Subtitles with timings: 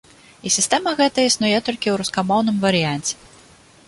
[0.49, 3.13] І сістэма гэта існуе толькі ў рускамоўным варыянце.